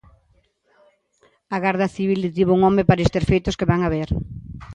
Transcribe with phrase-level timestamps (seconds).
[1.55, 4.09] A Garda Civil detivo un home por estes feitos que van a ver.